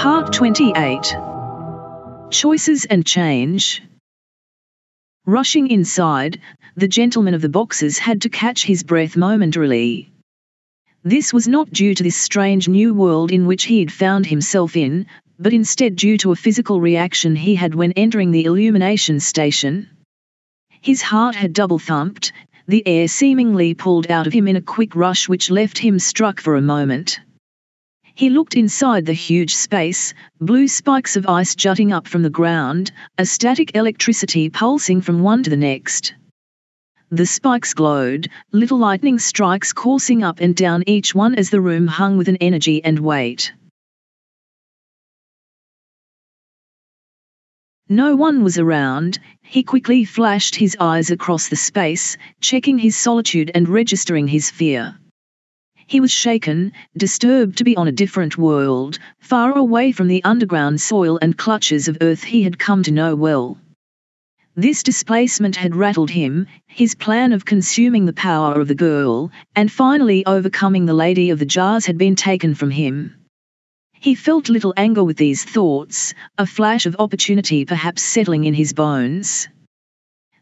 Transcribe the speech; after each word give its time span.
Part 0.00 0.32
28 0.32 1.14
Choices 2.30 2.86
and 2.86 3.04
Change. 3.04 3.82
Rushing 5.26 5.68
inside, 5.68 6.40
the 6.74 6.88
gentleman 6.88 7.34
of 7.34 7.42
the 7.42 7.50
boxes 7.50 7.98
had 7.98 8.22
to 8.22 8.30
catch 8.30 8.64
his 8.64 8.82
breath 8.82 9.14
momentarily. 9.14 10.10
This 11.04 11.34
was 11.34 11.46
not 11.46 11.70
due 11.70 11.94
to 11.94 12.02
this 12.02 12.16
strange 12.16 12.66
new 12.66 12.94
world 12.94 13.30
in 13.30 13.44
which 13.44 13.64
he 13.64 13.80
had 13.80 13.92
found 13.92 14.24
himself 14.24 14.74
in, 14.74 15.04
but 15.38 15.52
instead 15.52 15.96
due 15.96 16.16
to 16.16 16.32
a 16.32 16.42
physical 16.44 16.80
reaction 16.80 17.36
he 17.36 17.54
had 17.54 17.74
when 17.74 17.92
entering 17.92 18.30
the 18.30 18.46
illumination 18.46 19.20
station. 19.20 19.86
His 20.80 21.02
heart 21.02 21.34
had 21.34 21.52
double 21.52 21.78
thumped, 21.78 22.32
the 22.66 22.82
air 22.86 23.06
seemingly 23.06 23.74
pulled 23.74 24.10
out 24.10 24.26
of 24.26 24.32
him 24.32 24.48
in 24.48 24.56
a 24.56 24.62
quick 24.62 24.96
rush 24.96 25.28
which 25.28 25.50
left 25.50 25.76
him 25.76 25.98
struck 25.98 26.40
for 26.40 26.56
a 26.56 26.62
moment. 26.62 27.20
He 28.14 28.30
looked 28.30 28.54
inside 28.54 29.06
the 29.06 29.12
huge 29.12 29.54
space, 29.54 30.14
blue 30.40 30.68
spikes 30.68 31.16
of 31.16 31.26
ice 31.26 31.54
jutting 31.54 31.92
up 31.92 32.06
from 32.06 32.22
the 32.22 32.30
ground, 32.30 32.92
a 33.18 33.24
static 33.24 33.74
electricity 33.74 34.50
pulsing 34.50 35.00
from 35.00 35.22
one 35.22 35.42
to 35.42 35.50
the 35.50 35.56
next. 35.56 36.14
The 37.10 37.26
spikes 37.26 37.74
glowed, 37.74 38.28
little 38.52 38.78
lightning 38.78 39.18
strikes 39.18 39.72
coursing 39.72 40.22
up 40.22 40.40
and 40.40 40.54
down 40.54 40.84
each 40.86 41.14
one 41.14 41.34
as 41.34 41.50
the 41.50 41.60
room 41.60 41.86
hung 41.86 42.16
with 42.16 42.28
an 42.28 42.36
energy 42.36 42.84
and 42.84 42.98
weight. 43.00 43.52
No 47.88 48.14
one 48.14 48.44
was 48.44 48.56
around, 48.56 49.18
he 49.42 49.64
quickly 49.64 50.04
flashed 50.04 50.54
his 50.54 50.76
eyes 50.78 51.10
across 51.10 51.48
the 51.48 51.56
space, 51.56 52.16
checking 52.40 52.78
his 52.78 52.96
solitude 52.96 53.50
and 53.52 53.68
registering 53.68 54.28
his 54.28 54.48
fear. 54.48 54.96
He 55.90 55.98
was 55.98 56.12
shaken, 56.12 56.70
disturbed 56.96 57.58
to 57.58 57.64
be 57.64 57.76
on 57.76 57.88
a 57.88 57.98
different 58.00 58.38
world, 58.38 59.00
far 59.18 59.58
away 59.58 59.90
from 59.90 60.06
the 60.06 60.22
underground 60.22 60.80
soil 60.80 61.18
and 61.20 61.36
clutches 61.36 61.88
of 61.88 61.98
earth 62.00 62.22
he 62.22 62.44
had 62.44 62.60
come 62.60 62.84
to 62.84 62.92
know 62.92 63.16
well. 63.16 63.58
This 64.54 64.84
displacement 64.84 65.56
had 65.56 65.74
rattled 65.74 66.10
him, 66.10 66.46
his 66.68 66.94
plan 66.94 67.32
of 67.32 67.44
consuming 67.44 68.06
the 68.06 68.12
power 68.12 68.60
of 68.60 68.68
the 68.68 68.76
girl, 68.76 69.32
and 69.56 69.68
finally 69.68 70.24
overcoming 70.26 70.86
the 70.86 70.94
lady 70.94 71.28
of 71.30 71.40
the 71.40 71.44
jars 71.44 71.86
had 71.86 71.98
been 71.98 72.14
taken 72.14 72.54
from 72.54 72.70
him. 72.70 73.16
He 73.92 74.14
felt 74.14 74.48
little 74.48 74.74
anger 74.76 75.02
with 75.02 75.16
these 75.16 75.42
thoughts, 75.42 76.14
a 76.38 76.46
flash 76.46 76.86
of 76.86 76.94
opportunity 77.00 77.64
perhaps 77.64 78.04
settling 78.04 78.44
in 78.44 78.54
his 78.54 78.72
bones. 78.72 79.48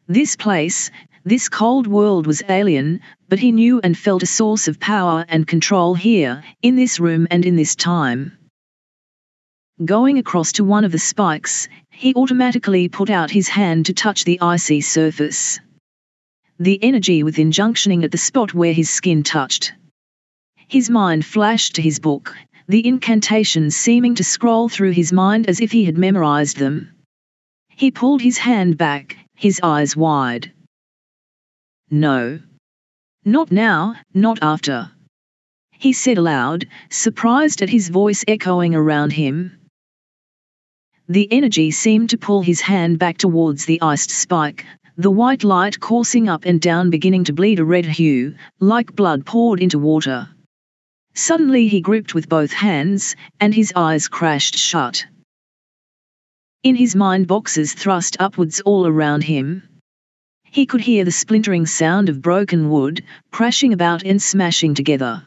This 0.07 0.37
place, 0.37 0.91
this 1.25 1.49
cold 1.49 1.87
world 1.87 2.27
was 2.27 2.43
alien, 2.49 3.01
but 3.29 3.39
he 3.39 3.53
knew 3.53 3.81
and 3.83 3.97
felt 3.97 4.23
a 4.23 4.27
source 4.27 4.69
of 4.69 4.81
power 4.81 5.25
and 5.29 5.47
control 5.47 5.95
here, 5.95 6.43
in 6.63 6.77
this 6.77 7.01
room 7.01 7.27
and 7.31 7.45
in 7.45 7.57
this 7.57 7.75
time. 7.75 8.33
Going 9.85 10.19
across 10.19 10.53
to 10.53 10.65
one 10.65 10.85
of 10.85 10.93
the 10.93 10.99
spikes, 10.99 11.69
he 11.91 12.15
automatically 12.15 12.89
put 12.89 13.11
out 13.11 13.31
his 13.31 13.49
hand 13.49 13.87
to 13.87 13.93
touch 13.93 14.25
the 14.25 14.41
icy 14.41 14.81
surface. 14.81 15.61
The 16.59 16.83
energy 16.83 17.23
within 17.23 17.53
junctioning 17.53 18.03
at 18.03 18.11
the 18.11 18.19
spot 18.19 18.55
where 18.55 18.73
his 18.73 18.91
skin 18.91 19.23
touched. 19.23 19.73
His 20.67 20.91
mind 20.91 21.25
flashed 21.25 21.77
to 21.77 21.83
his 21.83 22.01
book, 22.01 22.37
the 22.67 22.87
incantations 22.87 23.77
seeming 23.77 24.17
to 24.17 24.25
scroll 24.25 24.69
through 24.69 24.91
his 24.91 25.13
mind 25.13 25.49
as 25.49 25.61
if 25.61 25.73
he 25.73 25.85
had 25.85 25.97
memorized 25.97 26.57
them. 26.57 26.95
He 27.69 27.91
pulled 27.91 28.21
his 28.21 28.39
hand 28.39 28.77
back, 28.77 29.17
his 29.35 29.61
eyes 29.63 29.97
wide. 29.97 30.53
No. 31.91 32.41
Not 33.25 33.51
now, 33.51 33.97
not 34.13 34.39
after. 34.43 34.91
He 35.73 35.93
said 35.93 36.19
aloud, 36.19 36.67
surprised 36.91 37.63
at 37.63 37.71
his 37.71 37.89
voice 37.89 38.25
echoing 38.29 38.75
around 38.75 39.13
him. 39.13 39.59
The 41.09 41.33
energy 41.33 41.71
seemed 41.71 42.11
to 42.11 42.19
pull 42.19 42.43
his 42.43 42.61
hand 42.61 42.99
back 42.99 43.17
towards 43.17 43.65
the 43.65 43.81
iced 43.81 44.11
spike, 44.11 44.67
the 44.97 45.11
white 45.11 45.45
light 45.45 45.79
coursing 45.79 46.29
up 46.29 46.45
and 46.45 46.61
down 46.61 46.91
beginning 46.91 47.25
to 47.25 47.33
bleed 47.33 47.61
a 47.61 47.65
red 47.65 47.87
hue, 47.87 48.35
like 48.61 48.97
blood 48.97 49.25
poured 49.25 49.61
into 49.61 49.79
water. 49.79 50.29
Suddenly 51.15 51.69
he 51.69 51.81
gripped 51.81 52.15
with 52.15 52.29
both 52.29 52.53
hands, 52.53 53.17
and 53.41 53.55
his 53.55 53.73
eyes 53.77 54.09
crashed 54.09 54.59
shut. 54.59 55.07
In 56.63 56.75
his 56.75 56.97
mind 56.97 57.29
boxes 57.29 57.73
thrust 57.73 58.17
upwards 58.21 58.61
all 58.61 58.87
around 58.87 59.23
him. 59.23 59.68
He 60.51 60.67
could 60.67 60.81
hear 60.81 61.05
the 61.05 61.11
splintering 61.11 61.67
sound 61.67 62.09
of 62.09 62.23
broken 62.23 62.71
wood, 62.71 63.05
crashing 63.31 63.73
about 63.73 64.03
and 64.05 64.21
smashing 64.21 64.75
together. 64.75 65.25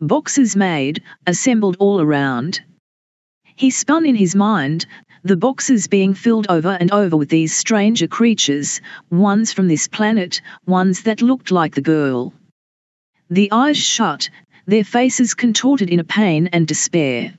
Boxes 0.00 0.54
made, 0.54 1.02
assembled 1.26 1.76
all 1.78 2.00
around. 2.00 2.60
He 3.54 3.70
spun 3.70 4.04
in 4.04 4.14
his 4.14 4.34
mind, 4.36 4.86
the 5.24 5.36
boxes 5.36 5.88
being 5.88 6.12
filled 6.12 6.46
over 6.48 6.76
and 6.78 6.92
over 6.92 7.16
with 7.16 7.30
these 7.30 7.56
stranger 7.56 8.06
creatures, 8.06 8.80
ones 9.10 9.52
from 9.52 9.68
this 9.68 9.88
planet, 9.88 10.42
ones 10.66 11.02
that 11.02 11.22
looked 11.22 11.50
like 11.50 11.74
the 11.74 11.80
girl. 11.80 12.34
The 13.30 13.50
eyes 13.50 13.78
shut, 13.78 14.28
their 14.66 14.84
faces 14.84 15.34
contorted 15.34 15.88
in 15.88 15.98
a 15.98 16.04
pain 16.04 16.48
and 16.52 16.66
despair. 16.66 17.34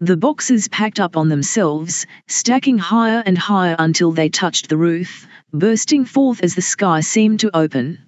The 0.00 0.16
boxes 0.16 0.68
packed 0.68 1.00
up 1.00 1.16
on 1.16 1.28
themselves, 1.28 2.06
stacking 2.28 2.78
higher 2.78 3.20
and 3.26 3.36
higher 3.36 3.74
until 3.80 4.12
they 4.12 4.28
touched 4.28 4.68
the 4.68 4.76
roof, 4.76 5.26
bursting 5.52 6.04
forth 6.04 6.40
as 6.40 6.54
the 6.54 6.62
sky 6.62 7.00
seemed 7.00 7.40
to 7.40 7.56
open. 7.56 7.98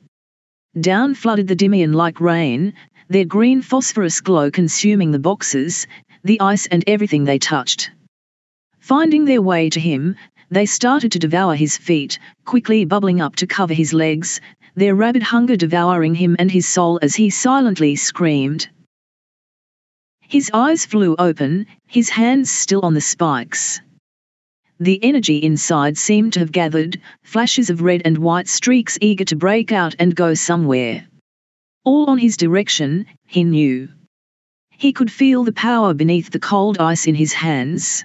Down 0.81 1.15
flooded 1.15 1.49
the 1.49 1.57
Dimian 1.57 1.93
like 1.93 2.21
rain, 2.21 2.75
their 3.09 3.25
green 3.25 3.61
phosphorus 3.61 4.21
glow 4.21 4.53
consuming 4.53 5.11
the 5.11 5.19
boxes, 5.19 5.89
the 6.23 6.41
ice 6.41 6.67
and 6.67 6.85
everything 6.87 7.25
they 7.25 7.41
touched. 7.41 7.91
Finding 8.79 9.25
their 9.25 9.43
way 9.43 9.69
to 9.69 9.81
him, 9.81 10.15
they 10.49 10.67
started 10.67 11.11
to 11.11 11.19
devour 11.19 11.57
his 11.57 11.77
feet, 11.77 12.21
quickly 12.45 12.85
bubbling 12.85 13.21
up 13.21 13.35
to 13.35 13.49
cover 13.49 13.75
his 13.75 13.93
legs, 13.93 14.41
their 14.77 14.95
rabid 14.95 15.25
hunger 15.25 15.57
devouring 15.57 16.15
him 16.15 16.37
and 16.39 16.53
his 16.53 16.69
soul 16.69 17.01
as 17.03 17.17
he 17.17 17.31
silently 17.31 17.97
screamed. 17.97 18.69
His 20.31 20.49
eyes 20.55 20.87
flew 20.87 21.17
open, 21.19 21.67
his 21.89 22.09
hands 22.11 22.53
still 22.53 22.83
on 22.83 22.95
the 22.95 23.01
spikes. 23.01 23.81
The 24.79 25.03
energy 25.03 25.39
inside 25.39 25.99
seemed 25.99 26.35
to 26.35 26.39
have 26.39 26.53
gathered, 26.53 27.01
flashes 27.25 27.69
of 27.69 27.83
red 27.83 28.03
and 28.05 28.17
white 28.17 28.47
streaks 28.47 28.97
eager 29.01 29.25
to 29.25 29.35
break 29.35 29.73
out 29.73 29.97
and 29.99 30.15
go 30.15 30.35
somewhere. 30.35 31.05
All 31.85 32.07
on 32.09 32.19
his 32.19 32.37
direction, 32.37 33.07
he 33.27 33.43
knew. 33.43 33.89
He 34.71 34.93
could 34.93 35.11
feel 35.11 35.43
the 35.43 35.51
power 35.51 35.95
beneath 35.95 36.31
the 36.31 36.39
cold 36.39 36.79
ice 36.79 37.09
in 37.09 37.17
his 37.17 37.33
hands. 37.33 38.05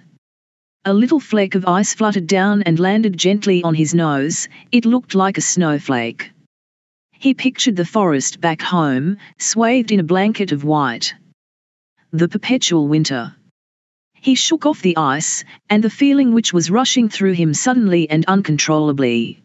A 0.83 0.95
little 0.95 1.19
fleck 1.19 1.53
of 1.53 1.67
ice 1.67 1.93
fluttered 1.93 2.25
down 2.25 2.63
and 2.63 2.79
landed 2.79 3.19
gently 3.19 3.61
on 3.61 3.75
his 3.75 3.93
nose, 3.93 4.49
it 4.71 4.83
looked 4.83 5.13
like 5.13 5.37
a 5.37 5.41
snowflake. 5.41 6.31
He 7.11 7.35
pictured 7.35 7.75
the 7.75 7.85
forest 7.85 8.41
back 8.41 8.63
home, 8.63 9.17
swathed 9.37 9.91
in 9.91 9.99
a 9.99 10.11
blanket 10.11 10.51
of 10.51 10.63
white. 10.63 11.13
The 12.15 12.29
perpetual 12.29 12.87
winter. 12.87 13.35
He 14.13 14.35
shook 14.35 14.65
off 14.65 14.81
the 14.81 14.95
ice, 14.95 15.43
and 15.69 15.83
the 15.83 15.89
feeling 15.89 16.33
which 16.33 16.53
was 16.53 16.71
rushing 16.71 17.09
through 17.09 17.33
him 17.33 17.53
suddenly 17.53 18.09
and 18.09 18.23
uncontrollably. 18.25 19.43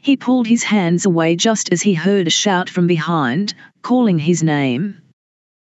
He 0.00 0.16
pulled 0.16 0.46
his 0.46 0.62
hands 0.62 1.04
away 1.04 1.36
just 1.36 1.70
as 1.70 1.82
he 1.82 1.92
heard 1.92 2.26
a 2.26 2.30
shout 2.30 2.70
from 2.70 2.86
behind, 2.86 3.52
calling 3.82 4.18
his 4.18 4.42
name. 4.42 5.02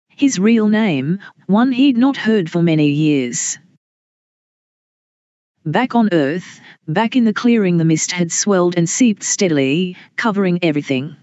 His 0.08 0.38
real 0.38 0.66
name, 0.66 1.18
one 1.46 1.72
he'd 1.72 1.98
not 1.98 2.16
heard 2.16 2.50
for 2.50 2.62
many 2.62 2.88
years. 2.88 3.58
Back 5.66 5.94
on 5.94 6.08
Earth, 6.10 6.58
back 6.88 7.16
in 7.16 7.24
the 7.24 7.34
clearing 7.34 7.76
the 7.76 7.84
mist 7.84 8.12
had 8.12 8.32
swelled 8.32 8.78
and 8.78 8.88
seeped 8.88 9.24
steadily, 9.24 9.94
covering 10.16 10.58
everything. 10.62 11.16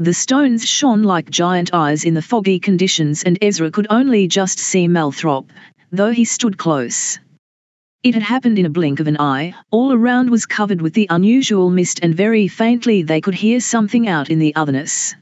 The 0.00 0.14
stones 0.14 0.64
shone 0.64 1.02
like 1.02 1.28
giant 1.28 1.70
eyes 1.74 2.04
in 2.04 2.14
the 2.14 2.22
foggy 2.22 2.60
conditions 2.60 3.24
and 3.24 3.36
Ezra 3.42 3.72
could 3.72 3.88
only 3.90 4.28
just 4.28 4.60
see 4.60 4.86
Melthrop, 4.86 5.50
though 5.90 6.12
he 6.12 6.24
stood 6.24 6.56
close. 6.56 7.18
It 8.04 8.14
had 8.14 8.22
happened 8.22 8.60
in 8.60 8.66
a 8.66 8.70
blink 8.70 9.00
of 9.00 9.08
an 9.08 9.18
eye, 9.18 9.54
all 9.72 9.92
around 9.92 10.30
was 10.30 10.46
covered 10.46 10.80
with 10.80 10.94
the 10.94 11.08
unusual 11.10 11.68
mist 11.68 11.98
and 12.00 12.14
very 12.14 12.46
faintly 12.46 13.02
they 13.02 13.20
could 13.20 13.34
hear 13.34 13.58
something 13.58 14.06
out 14.06 14.30
in 14.30 14.38
the 14.38 14.54
otherness. 14.54 15.16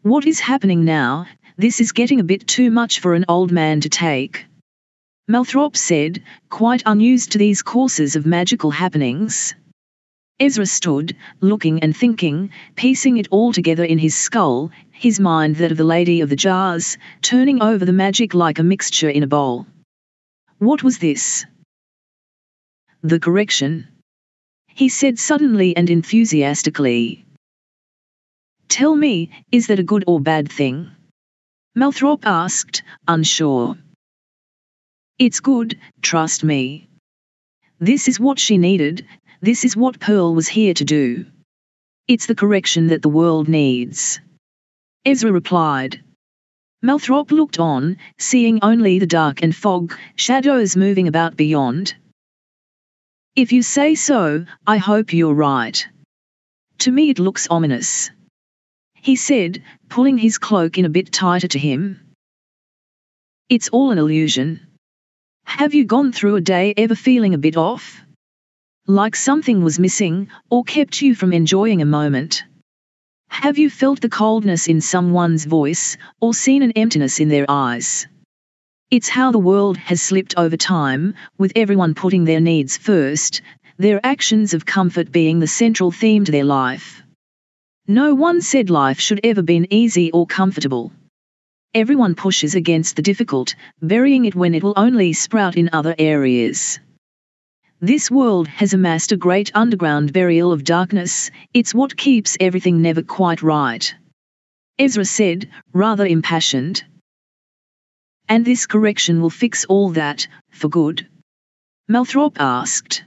What 0.00 0.26
is 0.26 0.40
happening 0.40 0.86
now, 0.86 1.26
this 1.58 1.80
is 1.80 1.92
getting 1.92 2.20
a 2.20 2.24
bit 2.32 2.46
too 2.46 2.70
much 2.70 3.00
for 3.00 3.12
an 3.12 3.26
old 3.28 3.52
man 3.52 3.82
to 3.82 3.90
take. 3.90 4.46
Melthrop 5.30 5.76
said, 5.76 6.22
quite 6.48 6.82
unused 6.86 7.32
to 7.32 7.38
these 7.38 7.60
courses 7.60 8.16
of 8.16 8.24
magical 8.24 8.70
happenings. 8.70 9.54
Ezra 10.40 10.66
stood, 10.66 11.16
looking 11.40 11.80
and 11.80 11.96
thinking, 11.96 12.50
piecing 12.76 13.16
it 13.16 13.26
all 13.32 13.52
together 13.52 13.84
in 13.84 13.98
his 13.98 14.16
skull, 14.16 14.70
his 14.92 15.18
mind 15.18 15.56
that 15.56 15.72
of 15.72 15.78
the 15.78 15.84
Lady 15.84 16.20
of 16.20 16.28
the 16.28 16.36
Jars, 16.36 16.96
turning 17.22 17.60
over 17.60 17.84
the 17.84 17.92
magic 17.92 18.34
like 18.34 18.60
a 18.60 18.62
mixture 18.62 19.10
in 19.10 19.24
a 19.24 19.26
bowl. 19.26 19.66
What 20.58 20.84
was 20.84 20.98
this? 20.98 21.44
The 23.02 23.18
correction. 23.18 23.88
He 24.68 24.88
said 24.88 25.18
suddenly 25.18 25.76
and 25.76 25.90
enthusiastically. 25.90 27.24
Tell 28.68 28.94
me, 28.94 29.30
is 29.50 29.66
that 29.66 29.80
a 29.80 29.90
good 29.92 30.04
or 30.06 30.20
bad 30.20 30.52
thing? 30.52 30.90
Melthrop 31.76 32.24
asked, 32.24 32.84
unsure. 33.08 33.76
It's 35.18 35.40
good, 35.40 35.78
trust 36.00 36.44
me. 36.44 36.88
This 37.80 38.06
is 38.06 38.20
what 38.20 38.38
she 38.38 38.56
needed, 38.56 39.04
this 39.40 39.64
is 39.64 39.76
what 39.76 40.00
Pearl 40.00 40.34
was 40.34 40.48
here 40.48 40.74
to 40.74 40.84
do. 40.84 41.26
It's 42.08 42.26
the 42.26 42.34
correction 42.34 42.88
that 42.88 43.02
the 43.02 43.08
world 43.08 43.48
needs. 43.48 44.20
Ezra 45.04 45.30
replied. 45.30 46.00
Melthrop 46.84 47.30
looked 47.30 47.58
on, 47.58 47.98
seeing 48.18 48.58
only 48.62 48.98
the 48.98 49.06
dark 49.06 49.42
and 49.42 49.54
fog, 49.54 49.96
shadows 50.16 50.76
moving 50.76 51.06
about 51.06 51.36
beyond. 51.36 51.94
If 53.36 53.52
you 53.52 53.62
say 53.62 53.94
so, 53.94 54.44
I 54.66 54.78
hope 54.78 55.12
you're 55.12 55.34
right. 55.34 55.86
To 56.78 56.90
me 56.90 57.10
it 57.10 57.18
looks 57.18 57.46
ominous. 57.48 58.10
He 58.94 59.14
said, 59.14 59.62
pulling 59.88 60.18
his 60.18 60.38
cloak 60.38 60.78
in 60.78 60.84
a 60.84 60.88
bit 60.90 61.12
tighter 61.12 61.48
to 61.48 61.58
him. 61.58 62.14
It's 63.48 63.68
all 63.68 63.92
an 63.92 63.98
illusion. 63.98 64.66
Have 65.44 65.74
you 65.74 65.84
gone 65.84 66.12
through 66.12 66.36
a 66.36 66.40
day 66.40 66.74
ever 66.76 66.94
feeling 66.96 67.34
a 67.34 67.38
bit 67.38 67.56
off? 67.56 68.02
Like 68.90 69.16
something 69.16 69.62
was 69.62 69.78
missing, 69.78 70.28
or 70.48 70.64
kept 70.64 71.02
you 71.02 71.14
from 71.14 71.34
enjoying 71.34 71.82
a 71.82 71.84
moment? 71.84 72.44
Have 73.28 73.58
you 73.58 73.68
felt 73.68 74.00
the 74.00 74.08
coldness 74.08 74.66
in 74.66 74.80
someone's 74.80 75.44
voice, 75.44 75.98
or 76.22 76.32
seen 76.32 76.62
an 76.62 76.72
emptiness 76.72 77.20
in 77.20 77.28
their 77.28 77.44
eyes? 77.50 78.06
It's 78.90 79.10
how 79.10 79.30
the 79.30 79.38
world 79.38 79.76
has 79.76 80.00
slipped 80.00 80.38
over 80.38 80.56
time, 80.56 81.12
with 81.36 81.52
everyone 81.54 81.92
putting 81.92 82.24
their 82.24 82.40
needs 82.40 82.78
first, 82.78 83.42
their 83.76 84.00
actions 84.02 84.54
of 84.54 84.64
comfort 84.64 85.12
being 85.12 85.38
the 85.38 85.46
central 85.46 85.90
theme 85.90 86.24
to 86.24 86.32
their 86.32 86.44
life. 86.44 87.02
No 87.86 88.14
one 88.14 88.40
said 88.40 88.70
life 88.70 89.00
should 89.00 89.20
ever 89.22 89.42
been 89.42 89.66
easy 89.70 90.10
or 90.12 90.26
comfortable. 90.26 90.92
Everyone 91.74 92.14
pushes 92.14 92.54
against 92.54 92.96
the 92.96 93.02
difficult, 93.02 93.54
burying 93.82 94.24
it 94.24 94.34
when 94.34 94.54
it 94.54 94.62
will 94.62 94.78
only 94.78 95.12
sprout 95.12 95.58
in 95.58 95.68
other 95.74 95.94
areas. 95.98 96.80
This 97.80 98.10
world 98.10 98.48
has 98.48 98.74
amassed 98.74 99.12
a 99.12 99.16
great 99.16 99.52
underground 99.54 100.12
burial 100.12 100.50
of 100.50 100.64
darkness, 100.64 101.30
it's 101.54 101.72
what 101.72 101.96
keeps 101.96 102.36
everything 102.40 102.82
never 102.82 103.02
quite 103.02 103.40
right. 103.40 103.94
Ezra 104.80 105.04
said, 105.04 105.48
rather 105.72 106.04
impassioned. 106.04 106.82
And 108.28 108.44
this 108.44 108.66
correction 108.66 109.20
will 109.20 109.30
fix 109.30 109.64
all 109.66 109.90
that, 109.90 110.26
for 110.50 110.68
good? 110.68 111.06
Melthrop 111.88 112.38
asked. 112.40 113.04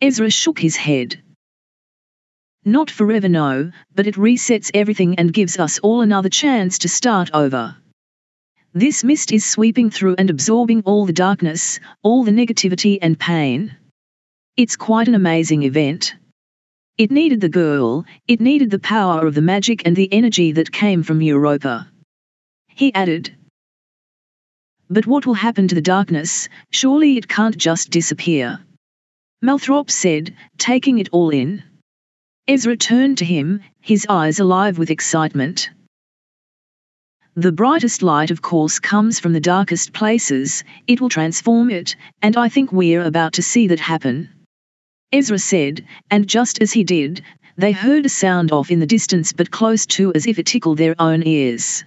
Ezra 0.00 0.30
shook 0.30 0.58
his 0.58 0.74
head. 0.74 1.22
Not 2.64 2.90
forever 2.90 3.28
no, 3.28 3.70
but 3.94 4.08
it 4.08 4.16
resets 4.16 4.72
everything 4.74 5.14
and 5.14 5.32
gives 5.32 5.60
us 5.60 5.78
all 5.78 6.00
another 6.00 6.28
chance 6.28 6.78
to 6.80 6.88
start 6.88 7.30
over. 7.32 7.76
This 8.78 9.02
mist 9.02 9.32
is 9.32 9.44
sweeping 9.44 9.90
through 9.90 10.14
and 10.18 10.30
absorbing 10.30 10.82
all 10.82 11.04
the 11.04 11.12
darkness, 11.12 11.80
all 12.04 12.22
the 12.22 12.30
negativity 12.30 12.96
and 13.02 13.18
pain. 13.18 13.76
It's 14.56 14.76
quite 14.76 15.08
an 15.08 15.16
amazing 15.16 15.64
event. 15.64 16.14
It 16.96 17.10
needed 17.10 17.40
the 17.40 17.48
girl, 17.48 18.04
it 18.28 18.40
needed 18.40 18.70
the 18.70 18.78
power 18.78 19.26
of 19.26 19.34
the 19.34 19.42
magic 19.42 19.82
and 19.84 19.96
the 19.96 20.12
energy 20.12 20.52
that 20.52 20.70
came 20.70 21.02
from 21.02 21.20
Europa. 21.20 21.90
He 22.68 22.94
added. 22.94 23.34
But 24.88 25.08
what 25.08 25.26
will 25.26 25.34
happen 25.34 25.66
to 25.66 25.74
the 25.74 25.90
darkness, 25.96 26.48
surely 26.70 27.16
it 27.16 27.26
can't 27.26 27.58
just 27.58 27.90
disappear. 27.90 28.60
Melthrop 29.44 29.90
said, 29.90 30.36
taking 30.56 30.98
it 30.98 31.08
all 31.10 31.30
in. 31.30 31.64
Ezra 32.46 32.76
turned 32.76 33.18
to 33.18 33.24
him, 33.24 33.58
his 33.80 34.06
eyes 34.08 34.38
alive 34.38 34.78
with 34.78 34.92
excitement. 34.92 35.70
The 37.40 37.52
brightest 37.52 38.02
light 38.02 38.32
of 38.32 38.42
course 38.42 38.80
comes 38.80 39.20
from 39.20 39.32
the 39.32 39.38
darkest 39.38 39.92
places, 39.92 40.64
it 40.88 41.00
will 41.00 41.08
transform 41.08 41.70
it, 41.70 41.94
and 42.20 42.36
I 42.36 42.48
think 42.48 42.72
we're 42.72 43.04
about 43.04 43.34
to 43.34 43.42
see 43.42 43.68
that 43.68 43.78
happen. 43.78 44.28
Ezra 45.12 45.38
said, 45.38 45.84
and 46.10 46.26
just 46.26 46.60
as 46.60 46.72
he 46.72 46.82
did, 46.82 47.22
they 47.56 47.70
heard 47.70 48.04
a 48.06 48.08
sound 48.08 48.50
off 48.50 48.72
in 48.72 48.80
the 48.80 48.86
distance 48.86 49.32
but 49.32 49.52
close 49.52 49.86
to 49.86 50.12
as 50.16 50.26
if 50.26 50.40
it 50.40 50.46
tickled 50.46 50.78
their 50.78 50.96
own 50.98 51.24
ears. 51.24 51.84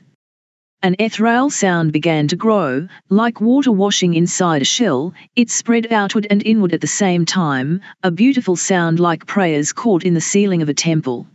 An 0.83 0.95
ethereal 0.99 1.49
sound 1.49 1.91
began 1.91 2.29
to 2.29 2.37
grow, 2.37 2.87
like 3.09 3.41
water 3.41 3.73
washing 3.73 4.13
inside 4.13 4.61
a 4.61 4.71
shell, 4.79 5.13
it 5.35 5.49
spread 5.49 5.91
outward 5.91 6.27
and 6.29 6.41
inward 6.45 6.71
at 6.71 6.79
the 6.79 6.87
same 6.87 7.25
time, 7.25 7.81
a 8.03 8.09
beautiful 8.09 8.55
sound 8.55 9.01
like 9.01 9.27
prayers 9.27 9.73
caught 9.73 10.05
in 10.05 10.13
the 10.13 10.21
ceiling 10.21 10.61
of 10.61 10.69
a 10.69 10.73
temple. 10.73 11.27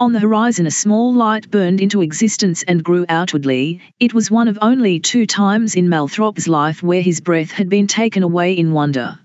On 0.00 0.12
the 0.12 0.18
horizon 0.18 0.66
a 0.66 0.70
small 0.72 1.14
light 1.14 1.48
burned 1.50 1.80
into 1.80 2.02
existence 2.02 2.64
and 2.64 2.82
grew 2.82 3.06
outwardly, 3.08 3.80
it 4.00 4.12
was 4.12 4.32
one 4.32 4.48
of 4.48 4.58
only 4.60 4.98
two 4.98 5.26
times 5.26 5.76
in 5.76 5.88
Melthrop's 5.88 6.48
life 6.48 6.82
where 6.82 7.02
his 7.02 7.20
breath 7.20 7.52
had 7.52 7.68
been 7.68 7.86
taken 7.86 8.24
away 8.24 8.52
in 8.52 8.72
wonder. 8.72 9.20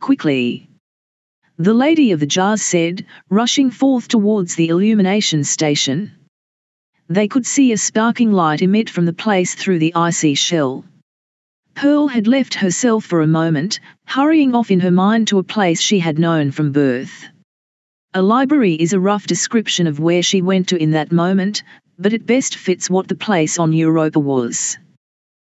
Quickly! 0.00 0.68
The 1.56 1.72
Lady 1.72 2.12
of 2.12 2.20
the 2.20 2.26
Jars 2.26 2.60
said, 2.60 3.06
rushing 3.30 3.70
forth 3.70 4.06
towards 4.06 4.54
the 4.54 4.68
illumination 4.68 5.44
station. 5.44 6.12
They 7.08 7.26
could 7.26 7.46
see 7.46 7.72
a 7.72 7.78
sparking 7.78 8.32
light 8.32 8.60
emit 8.60 8.90
from 8.90 9.06
the 9.06 9.14
place 9.14 9.54
through 9.54 9.78
the 9.78 9.94
icy 9.94 10.34
shell. 10.34 10.84
Pearl 11.74 12.08
had 12.08 12.26
left 12.26 12.54
herself 12.54 13.06
for 13.06 13.22
a 13.22 13.26
moment, 13.26 13.80
hurrying 14.04 14.54
off 14.54 14.70
in 14.70 14.80
her 14.80 14.90
mind 14.90 15.28
to 15.28 15.38
a 15.38 15.42
place 15.42 15.80
she 15.80 16.00
had 16.00 16.18
known 16.18 16.50
from 16.50 16.70
birth. 16.70 17.24
A 18.18 18.32
library 18.36 18.74
is 18.74 18.92
a 18.92 18.98
rough 18.98 19.28
description 19.28 19.86
of 19.86 20.00
where 20.00 20.24
she 20.24 20.42
went 20.42 20.66
to 20.70 20.76
in 20.76 20.90
that 20.90 21.12
moment, 21.12 21.62
but 22.00 22.12
it 22.12 22.26
best 22.26 22.56
fits 22.56 22.90
what 22.90 23.06
the 23.06 23.14
place 23.14 23.60
on 23.60 23.72
Europa 23.72 24.18
was. 24.18 24.76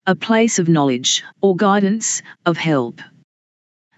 A 0.05 0.13
place 0.13 0.59
of 0.59 0.69
knowledge, 0.69 1.23
or 1.41 1.55
guidance, 1.55 2.21
of 2.45 2.57
help. 2.57 3.01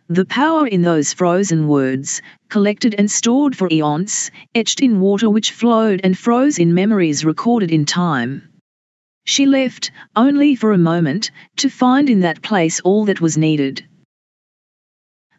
The 0.07 0.23
power 0.23 0.65
in 0.65 0.81
those 0.81 1.11
frozen 1.11 1.67
words, 1.67 2.21
collected 2.47 2.95
and 2.97 3.11
stored 3.11 3.53
for 3.53 3.67
eons, 3.69 4.31
etched 4.55 4.79
in 4.79 5.01
water 5.01 5.29
which 5.29 5.51
flowed 5.51 5.99
and 6.01 6.17
froze 6.17 6.57
in 6.57 6.73
memories 6.73 7.25
recorded 7.25 7.69
in 7.69 7.83
time. 7.83 8.43
She 9.25 9.45
left, 9.45 9.91
only 10.15 10.55
for 10.55 10.71
a 10.71 10.77
moment, 10.77 11.31
to 11.57 11.69
find 11.69 12.09
in 12.09 12.21
that 12.21 12.41
place 12.41 12.79
all 12.79 13.03
that 13.07 13.19
was 13.19 13.37
needed. 13.37 13.85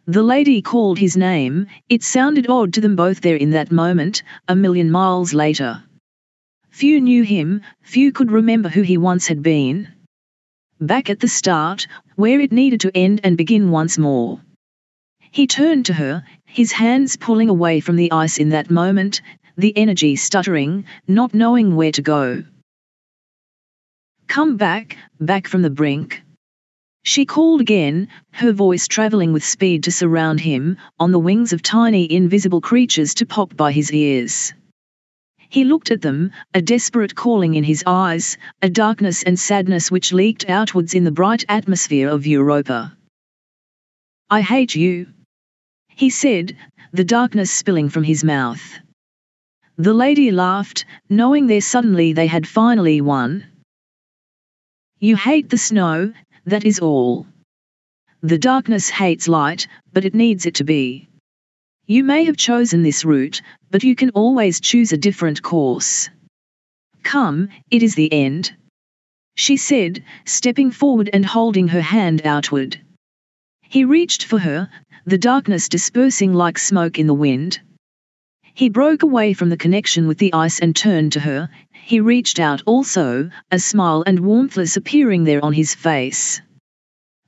The 0.06 0.22
lady 0.22 0.60
called 0.60 0.98
his 0.98 1.16
name, 1.16 1.66
it 1.88 2.02
sounded 2.02 2.46
odd 2.46 2.74
to 2.74 2.82
them 2.82 2.94
both 2.94 3.22
there 3.22 3.36
in 3.36 3.52
that 3.52 3.72
moment, 3.72 4.22
a 4.46 4.54
million 4.54 4.90
miles 4.90 5.32
later. 5.32 5.82
Few 6.68 7.00
knew 7.00 7.22
him, 7.22 7.62
few 7.80 8.12
could 8.12 8.30
remember 8.30 8.68
who 8.68 8.82
he 8.82 8.98
once 8.98 9.28
had 9.28 9.42
been. 9.42 9.88
Back 10.78 11.08
at 11.08 11.20
the 11.20 11.28
start, 11.28 11.86
where 12.16 12.38
it 12.38 12.52
needed 12.52 12.80
to 12.80 12.94
end 12.94 13.22
and 13.24 13.38
begin 13.38 13.70
once 13.70 13.96
more. 13.96 14.42
He 15.30 15.46
turned 15.46 15.86
to 15.86 15.94
her, 15.94 16.22
his 16.44 16.72
hands 16.72 17.16
pulling 17.16 17.48
away 17.48 17.80
from 17.80 17.96
the 17.96 18.12
ice 18.12 18.36
in 18.36 18.50
that 18.50 18.70
moment, 18.70 19.22
the 19.56 19.74
energy 19.74 20.16
stuttering, 20.16 20.84
not 21.08 21.32
knowing 21.32 21.76
where 21.76 21.92
to 21.92 22.02
go. 22.02 22.44
Come 24.26 24.58
back, 24.58 24.98
back 25.18 25.48
from 25.48 25.62
the 25.62 25.70
brink. 25.70 26.23
She 27.06 27.26
called 27.26 27.60
again, 27.60 28.08
her 28.30 28.50
voice 28.50 28.88
traveling 28.88 29.34
with 29.34 29.44
speed 29.44 29.82
to 29.84 29.92
surround 29.92 30.40
him, 30.40 30.78
on 30.98 31.12
the 31.12 31.18
wings 31.18 31.52
of 31.52 31.60
tiny 31.62 32.10
invisible 32.10 32.62
creatures 32.62 33.12
to 33.14 33.26
pop 33.26 33.54
by 33.54 33.72
his 33.72 33.92
ears. 33.92 34.54
He 35.50 35.64
looked 35.64 35.90
at 35.90 36.00
them, 36.00 36.32
a 36.54 36.62
desperate 36.62 37.14
calling 37.14 37.56
in 37.56 37.62
his 37.62 37.84
eyes, 37.86 38.38
a 38.62 38.70
darkness 38.70 39.22
and 39.22 39.38
sadness 39.38 39.90
which 39.90 40.14
leaked 40.14 40.48
outwards 40.48 40.94
in 40.94 41.04
the 41.04 41.12
bright 41.12 41.44
atmosphere 41.46 42.08
of 42.08 42.26
Europa. 42.26 42.96
I 44.30 44.40
hate 44.40 44.74
you. 44.74 45.06
He 45.88 46.08
said, 46.08 46.56
the 46.92 47.04
darkness 47.04 47.52
spilling 47.52 47.90
from 47.90 48.04
his 48.04 48.24
mouth. 48.24 48.80
The 49.76 49.92
lady 49.92 50.30
laughed, 50.30 50.86
knowing 51.10 51.48
there 51.48 51.60
suddenly 51.60 52.14
they 52.14 52.28
had 52.28 52.48
finally 52.48 53.02
won. 53.02 53.44
You 54.98 55.16
hate 55.16 55.50
the 55.50 55.58
snow, 55.58 56.14
that 56.46 56.64
is 56.64 56.78
all. 56.78 57.26
The 58.22 58.38
darkness 58.38 58.88
hates 58.90 59.28
light, 59.28 59.66
but 59.92 60.04
it 60.04 60.14
needs 60.14 60.46
it 60.46 60.54
to 60.56 60.64
be. 60.64 61.08
You 61.86 62.04
may 62.04 62.24
have 62.24 62.36
chosen 62.36 62.82
this 62.82 63.04
route, 63.04 63.42
but 63.70 63.84
you 63.84 63.94
can 63.94 64.10
always 64.10 64.60
choose 64.60 64.92
a 64.92 64.96
different 64.96 65.42
course. 65.42 66.08
Come, 67.02 67.50
it 67.70 67.82
is 67.82 67.94
the 67.94 68.12
end. 68.12 68.54
She 69.36 69.56
said, 69.56 70.02
stepping 70.24 70.70
forward 70.70 71.10
and 71.12 71.26
holding 71.26 71.68
her 71.68 71.82
hand 71.82 72.22
outward. 72.24 72.80
He 73.60 73.84
reached 73.84 74.24
for 74.24 74.38
her, 74.38 74.70
the 75.04 75.18
darkness 75.18 75.68
dispersing 75.68 76.32
like 76.32 76.58
smoke 76.58 76.98
in 76.98 77.06
the 77.06 77.14
wind. 77.14 77.60
He 78.56 78.68
broke 78.68 79.02
away 79.02 79.32
from 79.32 79.48
the 79.48 79.56
connection 79.56 80.06
with 80.06 80.18
the 80.18 80.32
ice 80.32 80.60
and 80.60 80.76
turned 80.76 81.10
to 81.12 81.20
her, 81.20 81.50
he 81.72 81.98
reached 81.98 82.38
out 82.38 82.62
also, 82.66 83.28
a 83.50 83.58
smile 83.58 84.04
and 84.06 84.20
warmthless 84.20 84.76
appearing 84.76 85.24
there 85.24 85.44
on 85.44 85.52
his 85.52 85.74
face. 85.74 86.40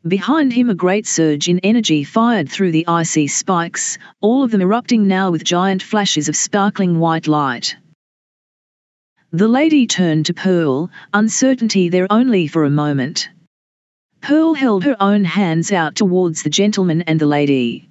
Behind 0.07 0.53
him 0.53 0.71
a 0.71 0.75
great 0.75 1.05
surge 1.05 1.49
in 1.49 1.59
energy 1.65 2.05
fired 2.05 2.49
through 2.49 2.71
the 2.71 2.87
icy 2.87 3.27
spikes, 3.27 3.99
all 4.21 4.45
of 4.45 4.53
them 4.53 4.63
erupting 4.63 5.09
now 5.09 5.33
with 5.33 5.43
giant 5.43 5.83
flashes 5.83 6.29
of 6.29 6.37
sparkling 6.37 7.01
white 7.01 7.27
light. 7.27 7.77
The 9.33 9.49
lady 9.49 9.89
turned 9.89 10.27
to 10.27 10.35
Pearl, 10.35 10.93
uncertainty 11.13 11.89
there 11.89 12.07
only 12.09 12.47
for 12.47 12.65
a 12.65 12.71
moment. 12.71 13.29
Pearl 14.21 14.55
held 14.55 14.85
her 14.85 14.97
own 15.01 15.25
hands 15.25 15.73
out 15.73 15.97
towards 15.97 16.45
the 16.45 16.51
gentleman 16.51 17.03
and 17.03 17.21
the 17.21 17.27
lady. 17.27 17.89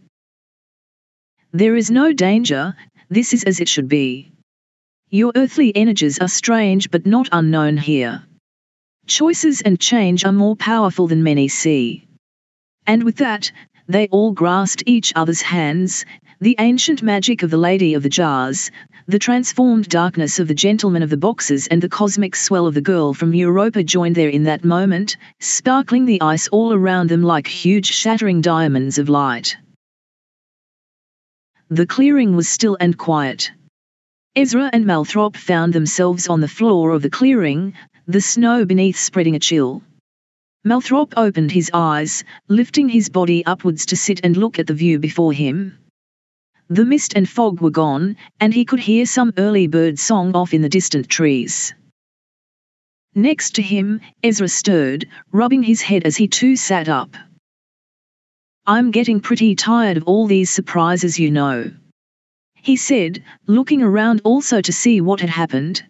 There 1.51 1.75
is 1.75 1.91
no 1.91 2.13
danger, 2.13 2.75
this 3.09 3.33
is 3.33 3.43
as 3.43 3.59
it 3.59 3.67
should 3.67 3.87
be. 3.87 4.31
Your 5.09 5.31
earthly 5.35 5.75
energies 5.75 6.19
are 6.19 6.27
strange 6.27 6.89
but 6.89 7.05
not 7.05 7.29
unknown 7.31 7.77
here. 7.77 8.23
Choices 9.07 9.61
and 9.61 9.79
change 9.79 10.25
are 10.25 10.31
more 10.31 10.55
powerful 10.55 11.07
than 11.07 11.23
many 11.23 11.47
see. 11.47 12.07
And 12.87 13.03
with 13.03 13.17
that, 13.17 13.51
they 13.87 14.07
all 14.07 14.31
grasped 14.31 14.83
each 14.87 15.13
other's 15.15 15.43
hands, 15.43 16.05
the 16.41 16.55
ancient 16.59 17.03
magic 17.03 17.43
of 17.43 17.51
the 17.51 17.57
Lady 17.57 17.93
of 17.93 18.01
the 18.01 18.09
Jars, 18.09 18.71
the 19.07 19.19
transformed 19.19 19.87
darkness 19.89 20.39
of 20.39 20.47
the 20.47 20.55
gentleman 20.55 21.03
of 21.03 21.11
the 21.11 21.17
boxes 21.17 21.67
and 21.67 21.81
the 21.81 21.89
cosmic 21.89 22.35
swell 22.35 22.65
of 22.65 22.73
the 22.73 22.81
girl 22.81 23.13
from 23.13 23.35
Europa 23.35 23.83
joined 23.83 24.15
there 24.15 24.29
in 24.29 24.43
that 24.43 24.65
moment, 24.65 25.17
sparkling 25.39 26.05
the 26.05 26.19
ice 26.21 26.47
all 26.47 26.73
around 26.73 27.09
them 27.09 27.21
like 27.21 27.45
huge 27.45 27.85
shattering 27.85 28.41
diamonds 28.41 28.97
of 28.97 29.07
light. 29.07 29.55
The 31.69 31.87
clearing 31.87 32.35
was 32.35 32.47
still 32.47 32.77
and 32.79 32.95
quiet. 32.95 33.51
Ezra 34.35 34.69
and 34.71 34.85
Malthrop 34.85 35.35
found 35.35 35.73
themselves 35.73 36.27
on 36.27 36.39
the 36.39 36.47
floor 36.47 36.91
of 36.91 37.01
the 37.01 37.09
clearing, 37.09 37.73
the 38.05 38.21
snow 38.21 38.65
beneath 38.65 38.99
spreading 38.99 39.35
a 39.35 39.39
chill. 39.39 39.81
Malthrop 40.63 41.15
opened 41.17 41.51
his 41.51 41.71
eyes, 41.73 42.23
lifting 42.47 42.87
his 42.87 43.09
body 43.09 43.43
upwards 43.47 43.87
to 43.87 43.95
sit 43.95 44.19
and 44.23 44.37
look 44.37 44.59
at 44.59 44.67
the 44.67 44.75
view 44.75 44.99
before 44.99 45.33
him. 45.33 45.77
The 46.69 46.85
mist 46.85 47.13
and 47.15 47.27
fog 47.27 47.61
were 47.61 47.71
gone, 47.71 48.15
and 48.39 48.53
he 48.53 48.63
could 48.63 48.81
hear 48.81 49.07
some 49.07 49.33
early 49.37 49.65
bird 49.65 49.97
song 49.97 50.35
off 50.35 50.53
in 50.53 50.61
the 50.61 50.69
distant 50.69 51.09
trees. 51.09 51.73
Next 53.15 53.55
to 53.55 53.63
him, 53.63 54.01
Ezra 54.21 54.49
stirred, 54.49 55.07
rubbing 55.31 55.63
his 55.63 55.81
head 55.81 56.03
as 56.03 56.17
he 56.17 56.27
too 56.27 56.55
sat 56.55 56.89
up. 56.89 57.15
I'm 58.67 58.89
getting 58.89 59.19
pretty 59.19 59.53
tired 59.53 59.95
of 59.95 60.05
all 60.05 60.25
these 60.25 60.49
surprises, 60.49 61.19
you 61.19 61.29
know. 61.29 61.71
He 62.55 62.77
said, 62.77 63.23
looking 63.45 63.83
around 63.83 64.21
also 64.23 64.59
to 64.59 64.73
see 64.73 65.01
what 65.01 65.19
had 65.19 65.29
happened. 65.29 65.83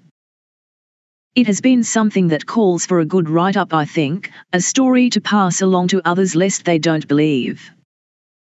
It 1.35 1.47
has 1.47 1.61
been 1.61 1.85
something 1.85 2.27
that 2.29 2.45
calls 2.45 2.85
for 2.85 2.99
a 2.99 3.05
good 3.05 3.29
write 3.29 3.55
up, 3.55 3.73
I 3.73 3.85
think, 3.85 4.29
a 4.51 4.59
story 4.59 5.09
to 5.11 5.21
pass 5.21 5.61
along 5.61 5.87
to 5.89 6.01
others 6.05 6.35
lest 6.35 6.65
they 6.65 6.77
don't 6.77 7.07
believe. 7.07 7.71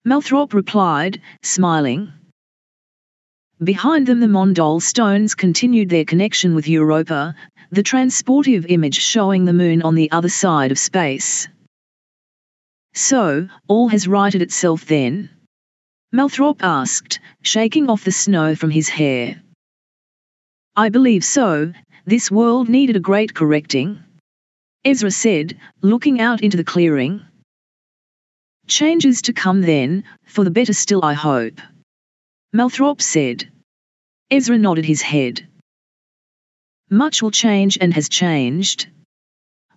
Malthrop 0.04 0.54
replied, 0.54 1.20
smiling. 1.44 2.12
Behind 3.62 4.08
them, 4.08 4.18
the 4.18 4.26
Mondol 4.26 4.82
stones 4.82 5.36
continued 5.36 5.88
their 5.88 6.04
connection 6.04 6.56
with 6.56 6.66
Europa, 6.66 7.36
the 7.70 7.84
transportive 7.84 8.66
image 8.70 8.98
showing 9.00 9.44
the 9.44 9.52
moon 9.52 9.82
on 9.82 9.94
the 9.94 10.10
other 10.10 10.28
side 10.28 10.72
of 10.72 10.80
space. 10.80 11.46
So, 12.96 13.50
all 13.68 13.88
has 13.88 14.08
righted 14.08 14.40
itself 14.40 14.86
then? 14.86 15.28
Malthrop 16.14 16.62
asked, 16.62 17.20
shaking 17.42 17.90
off 17.90 18.04
the 18.04 18.10
snow 18.10 18.54
from 18.54 18.70
his 18.70 18.88
hair. 18.88 19.42
I 20.74 20.88
believe 20.88 21.22
so, 21.22 21.74
this 22.06 22.30
world 22.30 22.70
needed 22.70 22.96
a 22.96 23.00
great 23.00 23.34
correcting. 23.34 24.02
Ezra 24.82 25.10
said, 25.10 25.58
looking 25.82 26.22
out 26.22 26.40
into 26.40 26.56
the 26.56 26.64
clearing. 26.64 27.20
Changes 28.66 29.20
to 29.22 29.34
come 29.34 29.60
then, 29.60 30.04
for 30.24 30.42
the 30.42 30.50
better 30.50 30.72
still 30.72 31.04
I 31.04 31.12
hope. 31.12 31.60
Malthrop 32.54 33.02
said. 33.02 33.46
Ezra 34.30 34.56
nodded 34.56 34.86
his 34.86 35.02
head. 35.02 35.46
Much 36.88 37.20
will 37.20 37.30
change 37.30 37.76
and 37.78 37.92
has 37.92 38.08
changed. 38.08 38.86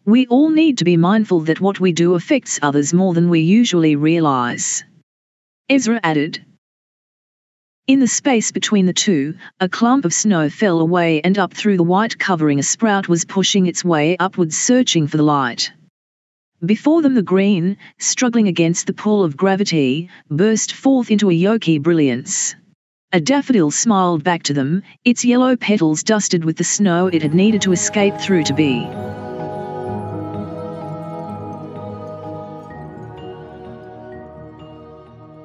We 0.09 0.25
all 0.25 0.49
need 0.49 0.79
to 0.79 0.85
be 0.85 0.97
mindful 0.97 1.41
that 1.41 1.61
what 1.61 1.79
we 1.79 1.91
do 1.91 2.15
affects 2.15 2.57
others 2.63 2.95
more 2.95 3.13
than 3.13 3.29
we 3.29 3.41
usually 3.41 3.95
realize. 3.95 4.83
Ezra 5.69 5.99
added. 6.01 6.43
In 7.85 7.99
the 7.99 8.07
space 8.07 8.51
between 8.51 8.87
the 8.87 8.99
two, 9.07 9.35
a 9.59 9.69
clump 9.69 10.05
of 10.05 10.13
snow 10.15 10.49
fell 10.49 10.79
away 10.79 11.21
and 11.21 11.37
up 11.37 11.53
through 11.53 11.77
the 11.77 11.83
white 11.83 12.17
covering 12.17 12.57
a 12.57 12.63
sprout 12.63 13.07
was 13.07 13.23
pushing 13.23 13.67
its 13.67 13.85
way 13.85 14.17
upwards 14.17 14.57
searching 14.57 15.05
for 15.05 15.17
the 15.17 15.21
light. 15.37 15.71
Before 16.65 17.03
them 17.03 17.13
the 17.13 17.21
green, 17.21 17.77
struggling 17.99 18.47
against 18.47 18.87
the 18.87 18.93
pull 18.93 19.23
of 19.23 19.37
gravity, 19.37 20.09
burst 20.31 20.73
forth 20.73 21.11
into 21.11 21.29
a 21.29 21.33
yolky 21.33 21.79
brilliance. 21.79 22.55
A 23.11 23.21
daffodil 23.21 23.69
smiled 23.69 24.23
back 24.23 24.41
to 24.43 24.55
them, 24.55 24.81
its 25.05 25.23
yellow 25.23 25.55
petals 25.55 26.01
dusted 26.01 26.43
with 26.45 26.57
the 26.57 26.63
snow 26.63 27.05
it 27.05 27.21
had 27.21 27.35
needed 27.35 27.61
to 27.61 27.73
escape 27.73 28.17
through 28.17 28.45
to 28.45 28.55
be. 28.55 28.87